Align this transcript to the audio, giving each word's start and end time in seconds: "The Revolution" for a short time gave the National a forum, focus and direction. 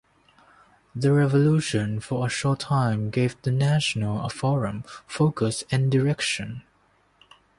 "The 0.95 1.13
Revolution" 1.13 1.99
for 1.99 2.25
a 2.25 2.29
short 2.31 2.59
time 2.61 3.11
gave 3.11 3.39
the 3.43 3.51
National 3.51 4.25
a 4.25 4.31
forum, 4.31 4.83
focus 5.05 5.63
and 5.69 5.91
direction. 5.91 6.63